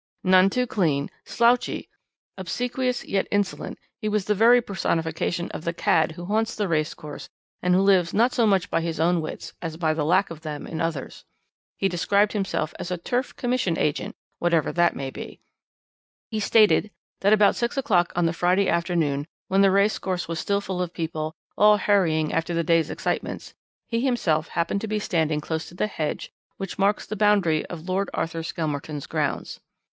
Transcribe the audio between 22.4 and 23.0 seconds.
the day's